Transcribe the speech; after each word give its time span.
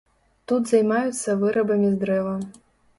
Тут 0.51 0.63
займаюцца 0.71 1.37
вырабамі 1.45 1.95
з 1.95 2.03
дрэва. 2.05 2.37